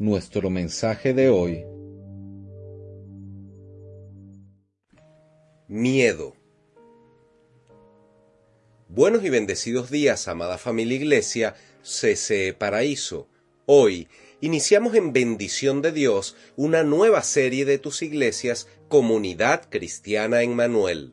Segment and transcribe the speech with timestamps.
[0.00, 1.66] Nuestro mensaje de hoy
[5.68, 6.34] Miedo.
[8.88, 13.28] Buenos y bendecidos días, amada familia Iglesia, CCE Paraíso.
[13.66, 14.08] Hoy
[14.40, 21.12] iniciamos en bendición de Dios una nueva serie de tus iglesias Comunidad Cristiana en Manuel.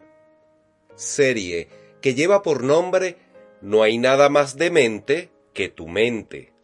[0.96, 1.68] Serie
[2.00, 3.18] que lleva por nombre
[3.60, 6.57] No hay nada más demente que tu mente.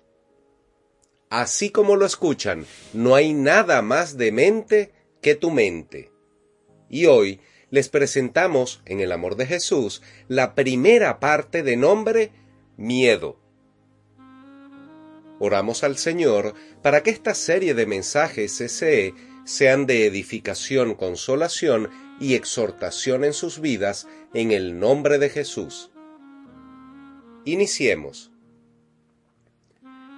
[1.34, 6.12] Así como lo escuchan, no hay nada más demente que tu mente.
[6.92, 12.32] Y hoy les presentamos en el amor de Jesús la primera parte de nombre
[12.78, 13.40] miedo.
[15.40, 22.36] Oramos al Señor para que esta serie de mensajes CCE sean de edificación, consolación y
[22.36, 25.90] exhortación en sus vidas en el nombre de Jesús.
[27.44, 28.33] Iniciemos.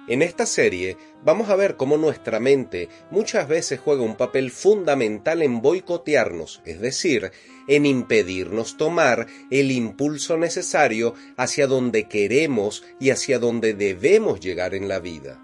[0.08, 5.42] En esta serie vamos a ver cómo nuestra mente muchas veces juega un papel fundamental
[5.42, 7.32] en boicotearnos, es decir,
[7.66, 14.86] en impedirnos tomar el impulso necesario hacia donde queremos y hacia donde debemos llegar en
[14.86, 15.42] la vida.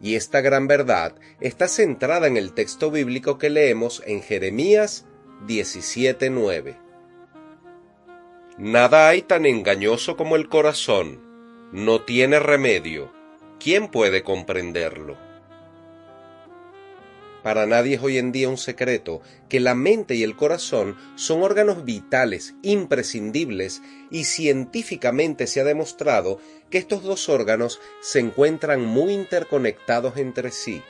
[0.00, 5.04] Y esta gran verdad está centrada en el texto bíblico que leemos en Jeremías
[5.46, 6.78] 17:9.
[8.56, 11.27] Nada hay tan engañoso como el corazón
[11.72, 13.12] no tiene remedio.
[13.60, 15.18] ¿Quién puede comprenderlo?
[17.42, 21.42] Para nadie es hoy en día un secreto que la mente y el corazón son
[21.42, 26.38] órganos vitales, imprescindibles, y científicamente se ha demostrado
[26.70, 30.82] que estos dos órganos se encuentran muy interconectados entre sí.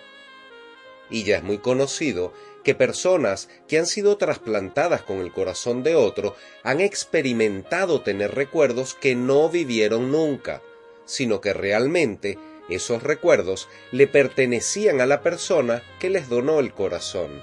[1.10, 2.32] Y ya es muy conocido
[2.64, 8.94] que personas que han sido trasplantadas con el corazón de otro han experimentado tener recuerdos
[8.94, 10.60] que no vivieron nunca,
[11.08, 12.38] sino que realmente
[12.68, 17.42] esos recuerdos le pertenecían a la persona que les donó el corazón.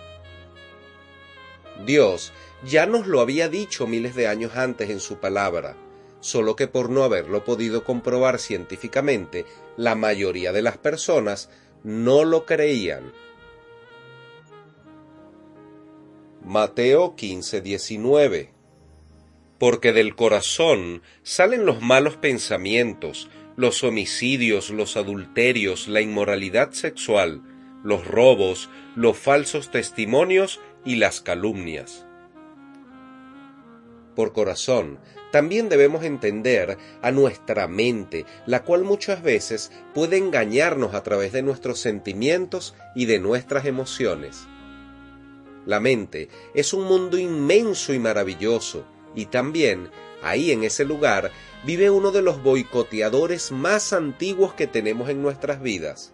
[1.84, 2.31] Dios
[2.64, 5.75] ya nos lo había dicho miles de años antes en su palabra,
[6.22, 9.46] solo que por no haberlo podido comprobar científicamente,
[9.78, 11.50] la mayoría de las personas
[11.84, 13.12] no lo creían.
[16.44, 18.50] Mateo 15:19
[19.58, 27.42] Porque del corazón salen los malos pensamientos, los homicidios, los adulterios, la inmoralidad sexual,
[27.84, 32.06] los robos, los falsos testimonios y las calumnias.
[34.16, 35.00] Por corazón,
[35.32, 41.42] también debemos entender a nuestra mente, la cual muchas veces puede engañarnos a través de
[41.42, 44.48] nuestros sentimientos y de nuestras emociones.
[45.66, 48.86] La mente es un mundo inmenso y maravilloso,
[49.16, 49.90] y también
[50.24, 51.32] ahí en ese lugar
[51.66, 56.14] vive uno de los boicoteadores más antiguos que tenemos en nuestras vidas.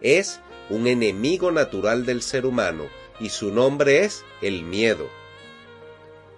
[0.00, 0.40] Es
[0.70, 2.84] un enemigo natural del ser humano
[3.18, 5.08] y su nombre es el miedo.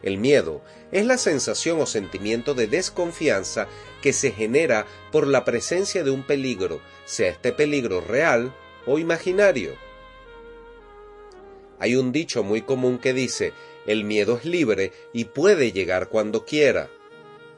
[0.02, 3.66] El miedo es la sensación o sentimiento de desconfianza
[4.00, 8.54] que se genera por la presencia de un peligro, sea este peligro real
[8.86, 9.72] o imaginario.
[11.78, 13.52] Hay un dicho muy común que dice,
[13.86, 16.88] el miedo es libre y puede llegar cuando quiera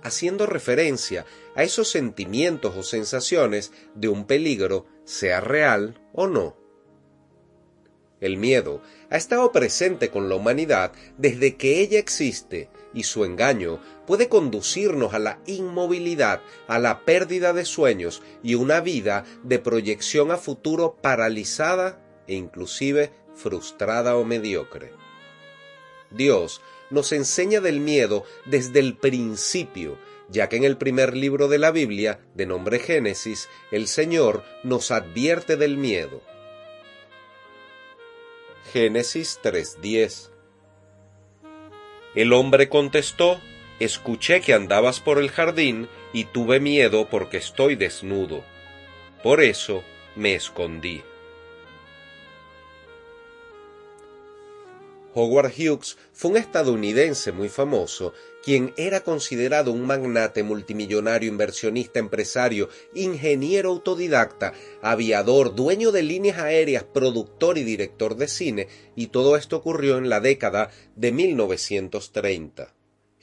[0.03, 6.57] haciendo referencia a esos sentimientos o sensaciones de un peligro, sea real o no.
[8.21, 13.81] El miedo ha estado presente con la humanidad desde que ella existe y su engaño
[14.07, 20.33] puede conducirnos a la inmovilidad, a la pérdida de sueños y una vida de proyección
[20.33, 24.93] a futuro paralizada e inclusive frustrada o mediocre.
[26.11, 29.99] Dios nos enseña del miedo desde el principio,
[30.29, 34.91] ya que en el primer libro de la Biblia, de nombre Génesis, el Señor nos
[34.91, 36.23] advierte del miedo.
[38.73, 40.31] Génesis 3:10
[42.15, 43.41] El hombre contestó,
[43.81, 48.45] Escuché que andabas por el jardín y tuve miedo porque estoy desnudo.
[49.23, 49.85] Por eso
[50.17, 51.03] me escondí.
[55.19, 58.13] Howard Hughes fue un estadounidense muy famoso,
[58.45, 66.85] quien era considerado un magnate multimillonario, inversionista, empresario, ingeniero autodidacta, aviador, dueño de líneas aéreas,
[66.85, 72.75] productor y director de cine, y todo esto ocurrió en la década de 1930.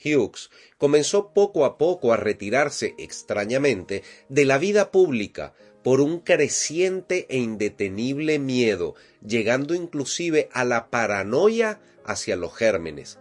[0.04, 5.54] Hughes comenzó poco a poco a retirarse extrañamente de la vida pública,
[5.86, 13.20] por un creciente e indetenible miedo, llegando inclusive a la paranoia hacia los gérmenes.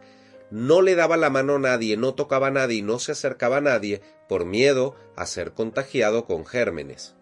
[0.50, 3.58] No le daba la mano a nadie, no tocaba a nadie y no se acercaba
[3.58, 7.14] a nadie por miedo a ser contagiado con gérmenes.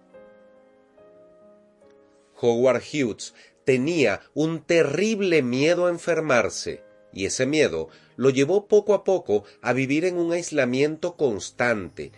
[2.39, 3.33] Howard Hughes
[3.65, 9.73] tenía un terrible miedo a enfermarse, y ese miedo lo llevó poco a poco a
[9.73, 12.13] vivir en un aislamiento constante,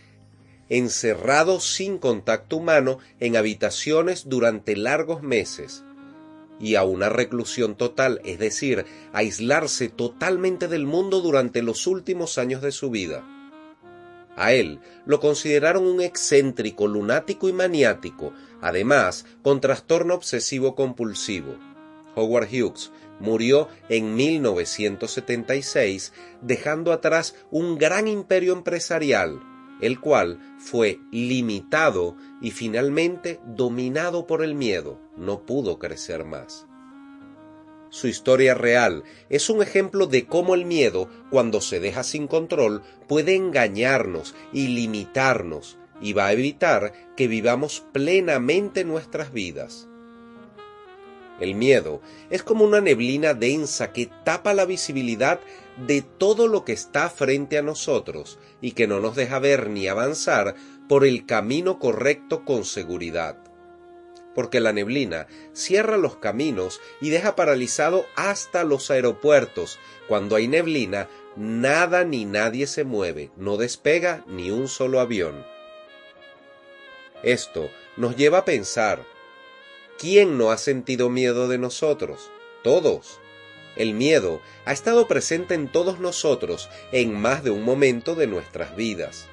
[0.69, 5.83] encerrado sin contacto humano en habitaciones durante largos meses
[6.59, 12.61] y a una reclusión total, es decir, aislarse totalmente del mundo durante los últimos años
[12.61, 13.25] de su vida.
[14.37, 21.55] A él lo consideraron un excéntrico, lunático y maniático, además con trastorno obsesivo compulsivo.
[22.15, 29.41] Howard Hughes murió en 1976, dejando atrás un gran imperio empresarial,
[29.81, 36.67] el cual fue limitado y finalmente dominado por el miedo, no pudo crecer más.
[37.89, 42.83] Su historia real es un ejemplo de cómo el miedo, cuando se deja sin control,
[43.07, 49.87] puede engañarnos y limitarnos y va a evitar que vivamos plenamente nuestras vidas.
[51.39, 55.39] El miedo es como una neblina densa que tapa la visibilidad
[55.85, 59.87] de todo lo que está frente a nosotros y que no nos deja ver ni
[59.87, 60.55] avanzar
[60.87, 63.37] por el camino correcto con seguridad.
[64.33, 69.79] Porque la neblina cierra los caminos y deja paralizado hasta los aeropuertos.
[70.07, 75.45] Cuando hay neblina, nada ni nadie se mueve, no despega ni un solo avión.
[77.23, 79.05] Esto nos lleva a pensar,
[79.97, 82.31] ¿quién no ha sentido miedo de nosotros?
[82.63, 83.19] Todos.
[83.75, 88.75] El miedo ha estado presente en todos nosotros en más de un momento de nuestras
[88.75, 89.27] vidas.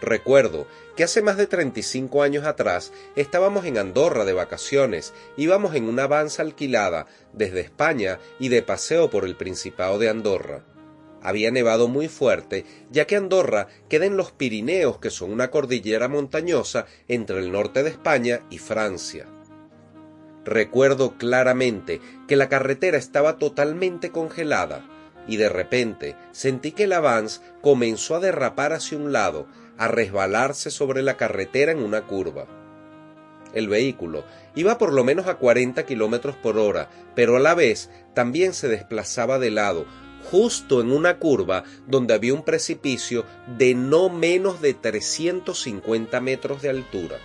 [0.00, 0.66] Recuerdo
[0.96, 6.04] que hace más de 35 años atrás estábamos en Andorra de vacaciones, íbamos en una
[6.04, 10.64] avanza alquilada desde España y de paseo por el Principado de Andorra.
[11.22, 16.08] Había nevado muy fuerte, ya que Andorra queda en los Pirineos, que son una cordillera
[16.08, 19.26] montañosa entre el norte de España y Francia.
[20.44, 24.84] Recuerdo claramente que la carretera estaba totalmente congelada
[25.28, 29.46] y de repente sentí que el Avance comenzó a derrapar hacia un lado,
[29.78, 32.46] a resbalarse sobre la carretera en una curva.
[33.54, 34.24] El vehículo
[34.54, 38.68] iba por lo menos a 40 kilómetros por hora, pero a la vez también se
[38.68, 39.86] desplazaba de lado,
[40.30, 43.24] justo en una curva donde había un precipicio
[43.58, 47.18] de no menos de 350 metros de altura.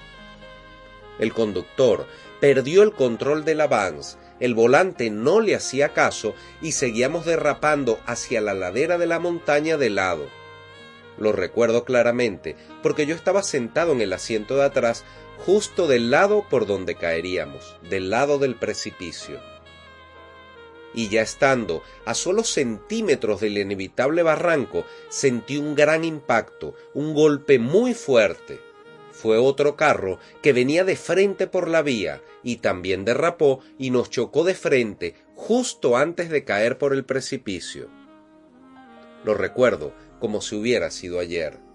[1.20, 2.06] El conductor
[2.40, 8.42] perdió el control del avance, el volante no le hacía caso y seguíamos derrapando hacia
[8.42, 10.28] la ladera de la montaña de lado.
[11.18, 15.04] Lo recuerdo claramente porque yo estaba sentado en el asiento de atrás
[15.46, 19.40] justo del lado por donde caeríamos, del lado del precipicio.
[20.98, 27.58] Y ya estando a solo centímetros del inevitable barranco, sentí un gran impacto, un golpe
[27.58, 28.60] muy fuerte
[29.18, 34.12] fue otro carro que venía de frente por la vía y también derrapó y nos
[34.12, 37.90] chocó de frente justo antes de caer por el precipicio.
[39.24, 41.67] Lo recuerdo como si hubiera sido ayer.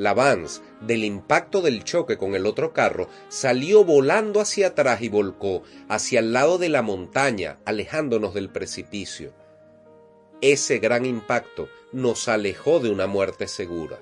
[0.00, 5.10] La Vance, del impacto del choque con el otro carro, salió volando hacia atrás y
[5.10, 9.34] volcó hacia el lado de la montaña, alejándonos del precipicio.
[10.40, 13.98] Ese gran impacto nos alejó de una muerte segura.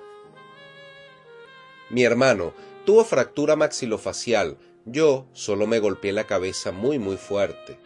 [1.89, 2.53] Mi hermano
[2.85, 7.77] Tuvo fractura maxilofacial, yo solo me golpeé la cabeza muy muy fuerte.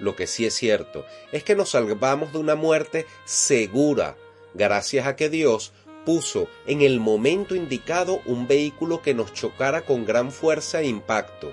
[0.00, 4.16] Lo que sí es cierto es que nos salvamos de una muerte segura,
[4.52, 5.72] gracias a que Dios
[6.08, 11.52] puso en el momento indicado un vehículo que nos chocara con gran fuerza e impacto,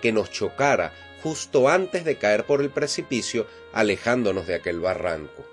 [0.00, 5.44] que nos chocara justo antes de caer por el precipicio, alejándonos de aquel barranco.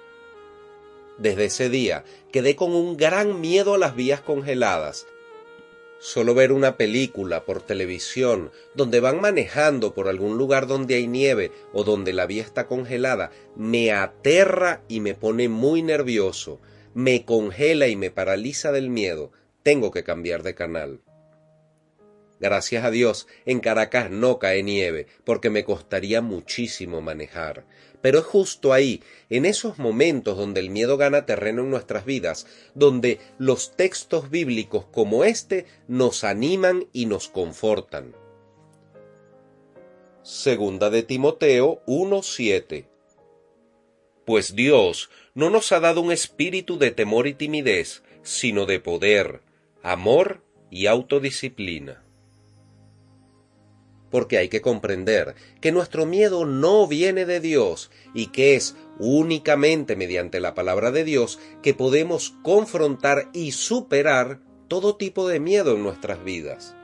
[1.17, 5.07] Desde ese día quedé con un gran miedo a las vías congeladas,
[5.99, 11.51] Solo ver una película por televisión donde van manejando por algún lugar donde hay nieve
[11.73, 16.59] o donde la vía está congelada me aterra y me pone muy nervioso,
[16.97, 19.31] me congela y me paraliza del miedo.
[19.61, 21.01] Tengo que cambiar de canal.
[22.39, 27.67] Gracias a Dios, en Caracas no cae nieve, porque me costaría muchísimo manejar.
[28.01, 32.47] Pero es justo ahí, en esos momentos donde el miedo gana terreno en nuestras vidas,
[32.73, 38.15] donde los textos bíblicos como este nos animan y nos confortan.
[40.23, 42.87] Segunda de Timoteo 1:7
[44.25, 49.41] Pues Dios no nos ha dado un espíritu de temor y timidez, sino de poder,
[49.83, 50.41] amor
[50.71, 52.03] y autodisciplina
[54.09, 59.95] porque hay que comprender que nuestro miedo no viene de Dios y que es únicamente
[59.97, 65.83] mediante la palabra de Dios que podemos confrontar y superar todo tipo de miedo en
[65.83, 66.76] nuestras vidas.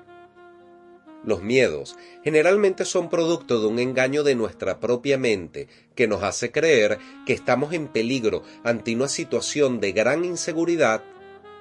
[1.24, 6.51] Los miedos generalmente son producto de un engaño de nuestra propia mente que nos hace
[6.51, 11.03] creer que estamos en peligro ante una situación de gran inseguridad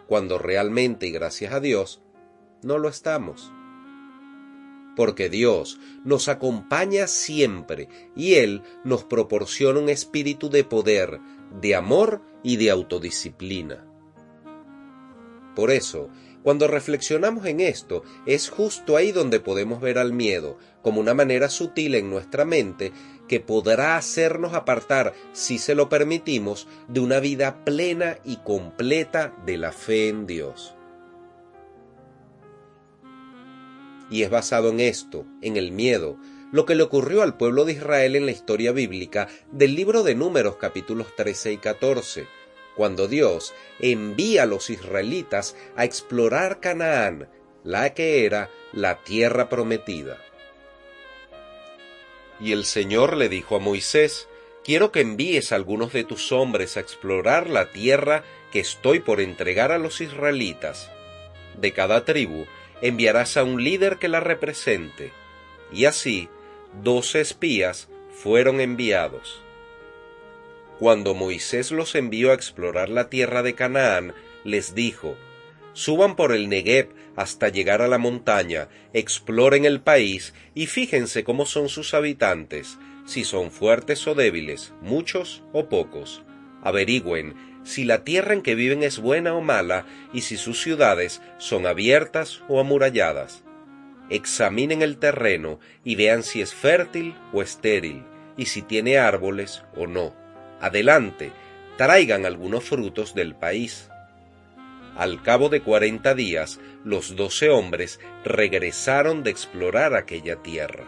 [0.08, 2.02] cuando realmente y gracias a Dios
[2.62, 3.52] no lo estamos
[4.96, 11.20] porque Dios nos acompaña siempre y Él nos proporciona un espíritu de poder,
[11.60, 13.86] de amor y de autodisciplina.
[15.54, 16.08] Por eso,
[16.42, 21.48] cuando reflexionamos en esto, es justo ahí donde podemos ver al miedo como una manera
[21.48, 22.92] sutil en nuestra mente
[23.28, 29.56] que podrá hacernos apartar, si se lo permitimos, de una vida plena y completa de
[29.56, 30.74] la fe en Dios.
[34.12, 36.18] y es basado en esto, en el miedo,
[36.52, 40.14] lo que le ocurrió al pueblo de Israel en la historia bíblica del libro de
[40.14, 42.26] Números capítulos 13 y 14,
[42.76, 47.28] cuando Dios envía a los israelitas a explorar Canaán,
[47.64, 50.18] la que era la tierra prometida.
[52.40, 54.28] Y el Señor le dijo a Moisés,
[54.64, 59.20] Quiero que envíes a algunos de tus hombres a explorar la tierra que estoy por
[59.20, 60.90] entregar a los israelitas.
[61.56, 62.46] De cada tribu
[62.80, 65.12] enviarás a un líder que la represente.
[65.72, 66.28] Y así,
[66.82, 69.42] doce espías fueron enviados.
[70.82, 75.16] Cuando Moisés los envió a explorar la tierra de Canaán, les dijo,
[75.74, 81.46] Suban por el Negev hasta llegar a la montaña, exploren el país y fíjense cómo
[81.46, 86.24] son sus habitantes, si son fuertes o débiles, muchos o pocos.
[86.64, 91.22] Averigüen si la tierra en que viven es buena o mala y si sus ciudades
[91.38, 93.44] son abiertas o amuralladas.
[94.10, 98.02] Examinen el terreno y vean si es fértil o estéril
[98.36, 100.20] y si tiene árboles o no.
[100.62, 101.32] Adelante,
[101.76, 103.90] traigan algunos frutos del país.
[104.96, 110.84] Al cabo de cuarenta días, los doce hombres regresaron de explorar aquella tierra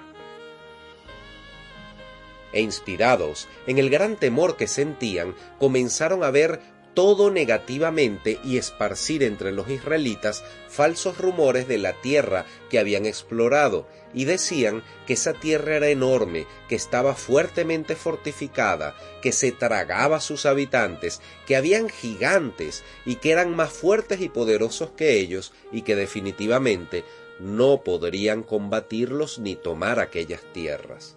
[2.55, 6.61] e inspirados en el gran temor que sentían, comenzaron a ver
[6.95, 13.87] todo negativamente y esparcir entre los israelitas falsos rumores de la tierra que habían explorado,
[14.15, 20.21] y decían que esa tierra era enorme, que estaba fuertemente fortificada, que se tragaba a
[20.21, 25.83] sus habitantes, que habían gigantes y que eran más fuertes y poderosos que ellos y
[25.83, 27.05] que definitivamente
[27.41, 31.17] no podrían combatirlos ni tomar aquellas tierras.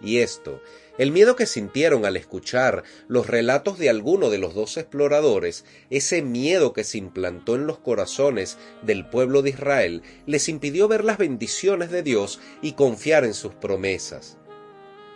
[0.00, 0.60] Y esto,
[0.98, 6.22] el miedo que sintieron al escuchar los relatos de alguno de los dos exploradores, ese
[6.22, 11.18] miedo que se implantó en los corazones del pueblo de Israel, les impidió ver las
[11.18, 14.38] bendiciones de Dios y confiar en sus promesas.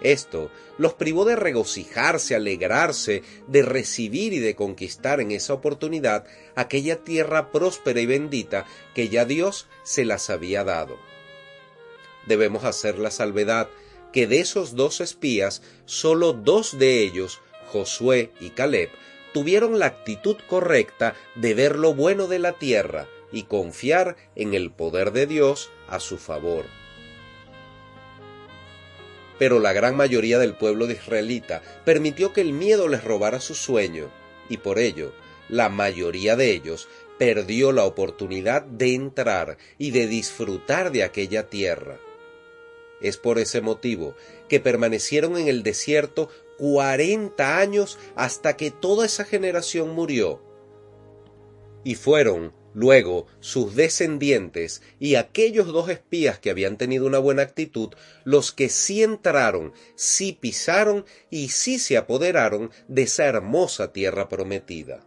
[0.02, 7.04] Esto los privó de regocijarse, alegrarse, de recibir y de conquistar en esa oportunidad aquella
[7.04, 10.98] tierra próspera y bendita que ya Dios se las había dado.
[12.26, 13.68] Debemos hacer la salvedad
[14.12, 18.90] que de esos dos espías, sólo dos de ellos, Josué y Caleb,
[19.32, 24.70] tuvieron la actitud correcta de ver lo bueno de la tierra y confiar en el
[24.70, 26.64] poder de Dios a su favor.
[29.38, 33.54] Pero la gran mayoría del pueblo de israelita permitió que el miedo les robara su
[33.54, 34.10] sueño,
[34.48, 35.12] y por ello,
[35.48, 36.88] la mayoría de ellos
[37.18, 41.98] perdió la oportunidad de entrar y de disfrutar de aquella tierra.
[43.00, 44.14] Es por ese motivo
[44.48, 46.28] que permanecieron en el desierto
[46.58, 50.42] cuarenta años hasta que toda esa generación murió.
[51.84, 57.90] Y fueron luego sus descendientes y aquellos dos espías que habían tenido una buena actitud
[58.24, 65.06] los que sí entraron, sí pisaron y sí se apoderaron de esa hermosa tierra prometida.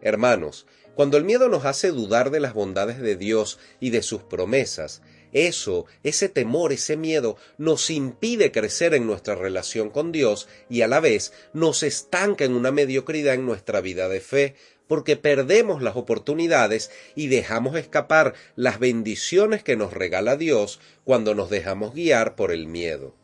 [0.00, 4.22] Hermanos, cuando el miedo nos hace dudar de las bondades de Dios y de sus
[4.22, 10.82] promesas, eso, ese temor, ese miedo nos impide crecer en nuestra relación con Dios y
[10.82, 14.54] a la vez nos estanca en una mediocridad en nuestra vida de fe,
[14.86, 21.50] porque perdemos las oportunidades y dejamos escapar las bendiciones que nos regala Dios cuando nos
[21.50, 23.14] dejamos guiar por el miedo.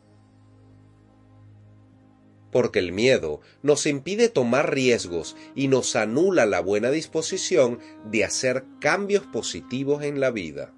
[2.51, 8.65] Porque el miedo nos impide tomar riesgos y nos anula la buena disposición de hacer
[8.79, 10.73] cambios positivos en la vida.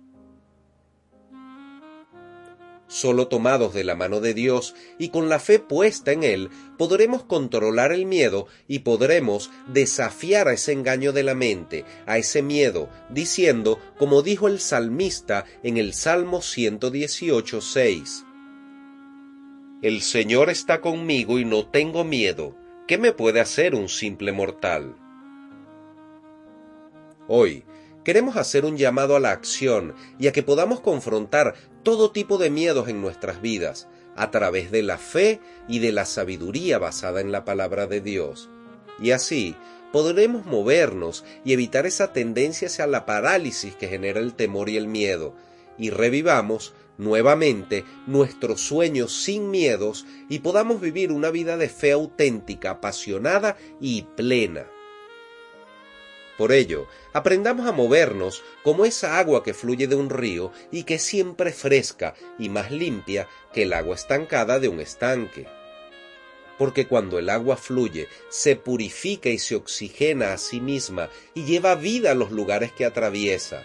[2.88, 7.24] Solo tomados de la mano de Dios y con la fe puesta en Él, podremos
[7.24, 12.89] controlar el miedo y podremos desafiar a ese engaño de la mente, a ese miedo,
[13.10, 18.25] diciendo, como dijo el salmista en el Salmo 118, 6,
[19.82, 22.56] El Señor está conmigo y no tengo miedo.
[22.88, 24.96] ¿Qué me puede hacer un simple mortal?
[27.27, 27.63] Hoy,
[28.04, 32.50] queremos hacer un llamado a la acción y a que podamos confrontar todo tipo de
[32.50, 37.32] miedos en nuestras vidas a través de la fe y de la sabiduría basada en
[37.32, 38.50] la palabra de Dios.
[39.00, 39.56] Y así
[39.92, 44.88] podremos movernos y evitar esa tendencia hacia la parálisis que genera el temor y el
[44.88, 45.36] miedo,
[45.77, 52.72] y revivamos nuevamente nuestros sueños sin miedos y podamos vivir una vida de fe auténtica,
[52.72, 54.65] apasionada y plena.
[56.38, 61.00] Por ello, aprendamos a movernos como esa agua que fluye de un río y que
[61.00, 65.48] siempre fresca y más limpia que el agua estancada de un estanque.
[66.58, 71.75] Porque cuando el agua fluye, se purifica y se oxigena a sí misma y lleva
[71.75, 73.63] vida a los lugares que atraviesa.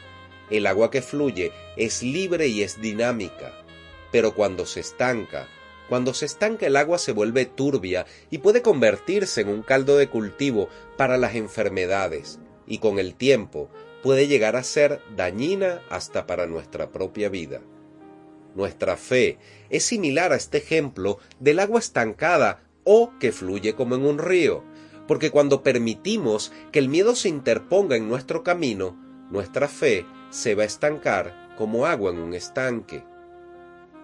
[0.48, 3.64] El agua que fluye es libre y es dinámica.
[4.12, 5.48] Pero cuando se estanca,
[5.88, 10.08] cuando se estanca el agua se vuelve turbia y puede convertirse en un caldo de
[10.08, 12.38] cultivo para las enfermedades,
[12.70, 13.68] y con el tiempo
[14.02, 17.60] puede llegar a ser dañina hasta para nuestra propia vida.
[18.54, 24.06] Nuestra fe es similar a este ejemplo del agua estancada o que fluye como en
[24.06, 24.62] un río,
[25.06, 28.96] porque cuando permitimos que el miedo se interponga en nuestro camino,
[29.30, 33.02] nuestra fe se va a estancar como agua en un estanque.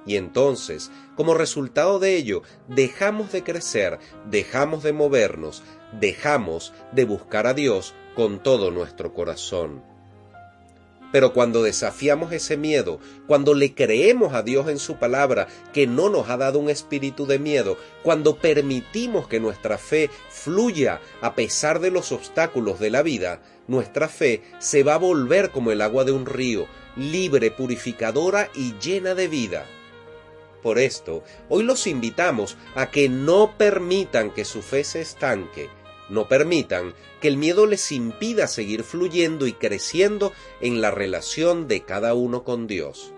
[0.06, 5.62] Y entonces, como resultado de ello, dejamos de crecer, dejamos de movernos,
[6.00, 9.82] dejamos de buscar a Dios con todo nuestro corazón.
[11.12, 16.08] Pero cuando desafiamos ese miedo, cuando le creemos a Dios en su palabra, que no
[16.08, 21.78] nos ha dado un espíritu de miedo, cuando permitimos que nuestra fe fluya a pesar
[21.78, 26.04] de los obstáculos de la vida, nuestra fe se va a volver como el agua
[26.04, 29.66] de un río, libre, purificadora y llena de vida.
[30.62, 35.68] Por esto, hoy los invitamos a que no permitan que su fe se estanque,
[36.08, 41.82] no permitan que el miedo les impida seguir fluyendo y creciendo en la relación de
[41.82, 43.12] cada uno con Dios.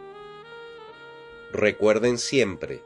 [1.53, 2.83] Recuerden siempre,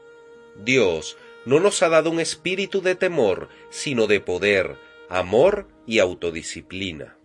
[0.63, 4.77] Dios no nos ha dado un espíritu de temor, sino de poder,
[5.09, 7.17] amor y autodisciplina.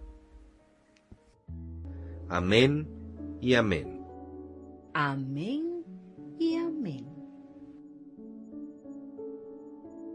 [2.28, 2.88] Amén
[3.40, 4.04] y amén.
[4.92, 5.67] Amén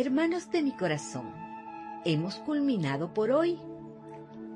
[0.00, 1.34] Hermanos de mi corazón,
[2.04, 3.58] hemos culminado por hoy.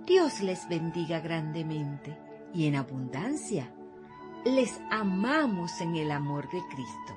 [0.07, 2.17] Dios les bendiga grandemente
[2.55, 3.69] y en abundancia.
[4.45, 7.15] Les amamos en el amor de Cristo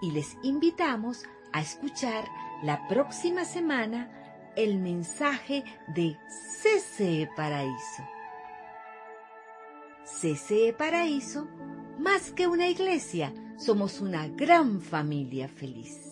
[0.00, 2.24] y les invitamos a escuchar
[2.62, 4.10] la próxima semana
[4.56, 5.62] el mensaje
[5.94, 6.16] de
[6.62, 8.02] CCE Paraíso.
[10.06, 11.46] CCE Paraíso,
[11.98, 16.09] más que una iglesia, somos una gran familia feliz.